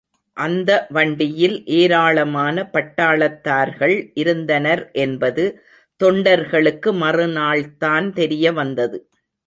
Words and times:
அந்த 0.37 0.69
வண்டியில் 0.89 1.57
ஏராளமான 1.73 2.63
பட்டாளத்தார்கள் 2.73 3.95
இருந்தனர் 4.13 4.83
என்பது 5.03 5.45
தொண்டர்களுக்கு 6.01 6.91
மறுநாள் 7.03 7.63
தான் 7.77 8.09
தெரியவந்தது. 8.13 8.99